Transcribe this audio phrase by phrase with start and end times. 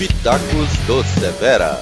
[0.00, 1.78] Pitacos do Severa.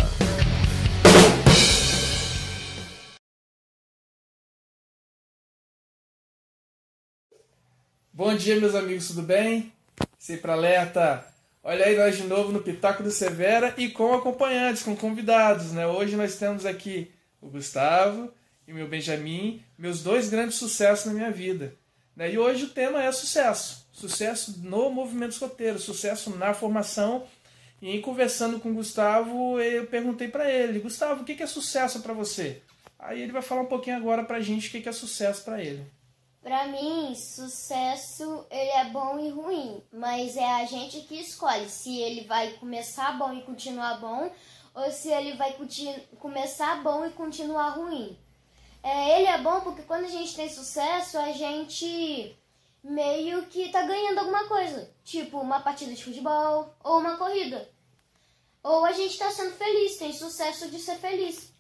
[8.13, 9.73] Bom dia, meus amigos, tudo bem?
[10.19, 11.25] Sempre alerta.
[11.63, 15.87] Olha aí nós de novo no Pitaco do Severa e com acompanhantes, com convidados, né?
[15.87, 18.35] Hoje nós temos aqui o Gustavo
[18.67, 21.73] e o meu Benjamin, meus dois grandes sucessos na minha vida.
[22.17, 22.33] Né?
[22.33, 23.87] E hoje o tema é sucesso.
[23.93, 27.25] Sucesso no movimento escoteiro, sucesso na formação.
[27.81, 32.01] E em conversando com o Gustavo, eu perguntei para ele, Gustavo, o que é sucesso
[32.01, 32.63] para você?
[32.99, 35.87] Aí ele vai falar um pouquinho agora pra gente o que é sucesso para ele.
[36.43, 41.99] Pra mim, sucesso ele é bom e ruim, mas é a gente que escolhe se
[41.99, 44.31] ele vai começar bom e continuar bom
[44.75, 45.55] ou se ele vai
[46.19, 48.17] começar bom e continuar ruim.
[48.83, 52.37] É, ele é bom porque quando a gente tem sucesso, a gente
[52.83, 57.69] meio que tá ganhando alguma coisa, tipo uma partida de futebol ou uma corrida.
[58.63, 61.53] Ou a gente tá sendo feliz, tem sucesso de ser feliz.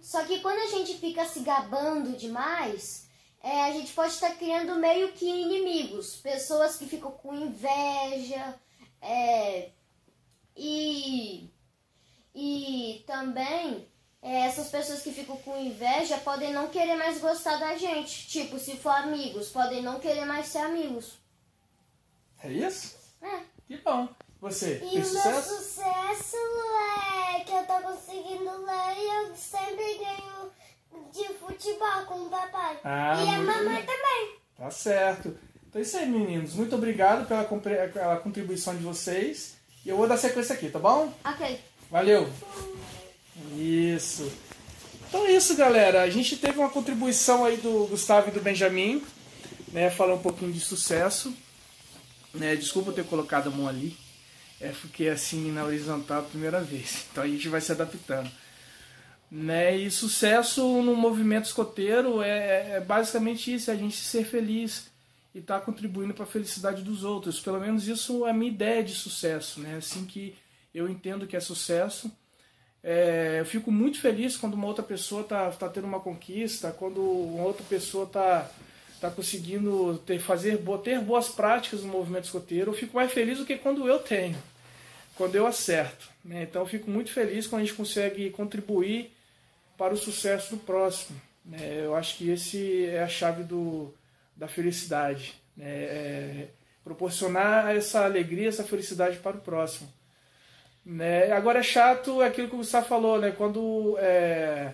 [0.00, 3.08] Só que quando a gente fica se gabando demais,
[3.42, 8.58] é, a gente pode estar criando meio que inimigos, pessoas que ficam com inveja,
[9.00, 9.70] é,
[10.56, 11.48] e,
[12.34, 13.86] e também
[14.22, 18.28] é, essas pessoas que ficam com inveja podem não querer mais gostar da gente.
[18.28, 21.18] Tipo, se for amigos, podem não querer mais ser amigos.
[22.42, 22.96] É isso?
[23.22, 23.40] É.
[23.66, 24.08] Que bom.
[24.40, 25.56] Você, E o meu sucesso?
[25.56, 26.36] sucesso
[27.36, 30.52] é que eu tô conseguindo ler e eu sempre ganho
[31.12, 32.78] de futebol com o papai.
[32.84, 34.36] Ah, e a mamãe também.
[34.56, 35.36] Tá certo.
[35.68, 36.54] Então é isso aí, meninos.
[36.54, 39.56] Muito obrigado pela, pela contribuição de vocês.
[39.84, 41.12] E eu vou dar sequência aqui, tá bom?
[41.24, 41.60] Ok.
[41.90, 42.28] Valeu!
[43.56, 44.30] Isso.
[45.08, 46.02] Então é isso, galera.
[46.02, 49.02] A gente teve uma contribuição aí do Gustavo e do Benjamin,
[49.72, 49.90] né?
[49.90, 51.34] Falar um pouquinho de sucesso.
[52.34, 52.56] Né?
[52.56, 53.96] Desculpa eu ter colocado a mão ali.
[54.60, 57.06] É porque assim na horizontal a primeira vez.
[57.10, 58.30] Então a gente vai se adaptando.
[59.30, 59.76] Né?
[59.76, 64.90] E sucesso no movimento escoteiro é, é basicamente isso, é a gente ser feliz
[65.34, 67.38] e estar contribuindo para a felicidade dos outros.
[67.40, 69.76] Pelo menos isso é a minha ideia de sucesso, né?
[69.76, 70.34] Assim que
[70.74, 72.10] eu entendo que é sucesso.
[72.90, 77.02] É, eu fico muito feliz quando uma outra pessoa está tá tendo uma conquista, quando
[77.02, 78.50] uma outra pessoa está
[78.98, 82.70] tá conseguindo ter, fazer, ter boas práticas no movimento escoteiro.
[82.70, 84.38] Eu fico mais feliz do que quando eu tenho,
[85.16, 86.08] quando eu acerto.
[86.24, 86.44] Né?
[86.44, 89.12] Então eu fico muito feliz quando a gente consegue contribuir
[89.76, 91.20] para o sucesso do próximo.
[91.44, 91.82] né?
[91.84, 93.92] Eu acho que esse é a chave do,
[94.34, 95.34] da felicidade.
[95.54, 95.68] né?
[95.68, 96.48] É
[96.82, 99.92] proporcionar essa alegria, essa felicidade para o próximo.
[100.88, 101.30] Né?
[101.32, 103.30] Agora é chato aquilo que o Gustavo falou, né?
[103.32, 104.72] Quando é,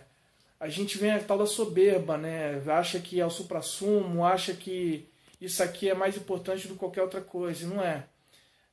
[0.61, 2.63] a gente vem a tal da soberba, né?
[2.71, 5.09] Acha que é o supra-sumo, acha que
[5.41, 8.05] isso aqui é mais importante do que qualquer outra coisa, não é.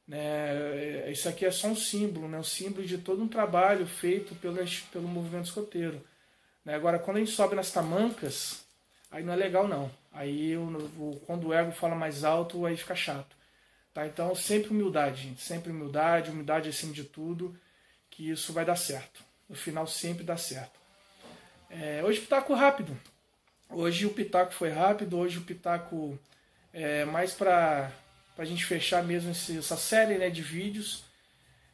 [0.08, 1.10] Né?
[1.12, 2.38] Isso aqui é só um símbolo, né?
[2.38, 4.58] Um símbolo de todo um trabalho feito pelo,
[4.92, 6.00] pelo movimento escoteiro.
[6.64, 6.76] Né?
[6.76, 8.64] Agora, quando a gente sobe nas tamancas,
[9.10, 9.90] aí não é legal não.
[10.14, 13.36] Aí o- quando o ego fala mais alto, aí fica chato.
[13.94, 14.08] Tá?
[14.08, 15.42] Então, sempre humildade, gente.
[15.42, 17.56] Sempre humildade, humildade acima de tudo,
[18.10, 19.24] que isso vai dar certo.
[19.50, 20.80] No final, sempre dá certo.
[21.70, 22.98] É, hoje, pitaco rápido.
[23.70, 25.18] Hoje, o pitaco foi rápido.
[25.18, 26.18] Hoje, o pitaco
[26.74, 27.92] é mais para
[28.38, 31.04] a gente fechar mesmo esse- essa série né, de vídeos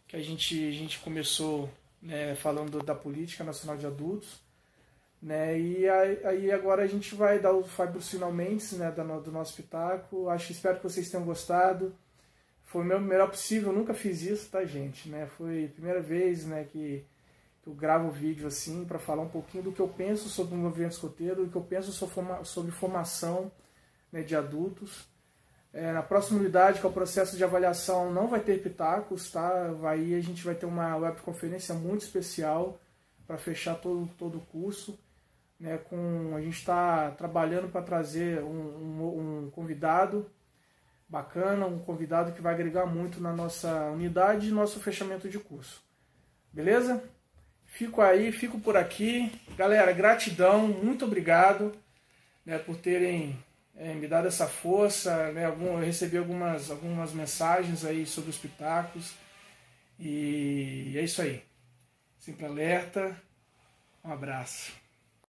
[0.08, 1.70] que a gente, a gente começou
[2.02, 4.40] né, falando da política nacional de adultos.
[5.22, 5.60] Né?
[5.60, 10.30] E aí, agora a gente vai dar o pros finalmente né, do nosso pitaco.
[10.30, 11.96] Acho, espero que vocês tenham gostado.
[12.68, 15.08] Foi o meu melhor possível, eu nunca fiz isso, tá, gente?
[15.08, 15.26] Né?
[15.26, 17.06] Foi a primeira vez né, que,
[17.66, 20.92] eu gravo vídeo assim para falar um pouquinho do que eu penso sobre o movimento
[20.92, 23.50] escoteiro, do que eu penso sobre, forma- sobre formação
[24.12, 25.08] né, de adultos.
[25.74, 29.72] É, na próxima unidade, que é o processo de avaliação, não vai ter pitacos, tá?
[29.74, 32.80] Vai, a gente vai ter uma webconferência muito especial
[33.26, 35.00] para fechar todo, todo o curso.
[35.58, 40.30] Né, com, a gente está trabalhando para trazer um, um, um convidado
[41.08, 45.82] bacana, um convidado que vai agregar muito na nossa unidade e nosso fechamento de curso.
[46.52, 47.04] Beleza?
[47.66, 49.32] Fico aí, fico por aqui.
[49.56, 51.74] Galera, gratidão, muito obrigado
[52.46, 53.38] né, por terem
[53.76, 55.32] é, me dado essa força.
[55.32, 59.14] Né, algum, eu recebi algumas, algumas mensagens aí sobre os pitacos.
[60.00, 61.44] E é isso aí.
[62.18, 63.16] Sempre alerta.
[64.04, 64.87] Um abraço.